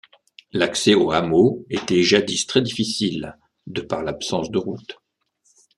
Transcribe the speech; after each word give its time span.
L'accès 0.51 0.95
au 0.95 1.11
hameau 1.11 1.63
était 1.69 2.01
jadis 2.01 2.47
très 2.47 2.63
difficile 2.63 3.37
de 3.67 3.81
par 3.81 4.01
l'absence 4.01 4.49
de 4.49 4.57
route. 4.57 4.99